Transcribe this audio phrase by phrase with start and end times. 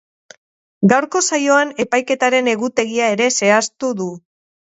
[0.93, 4.11] Gaurko saioan epaiketaren egutegia ere zehaztu du.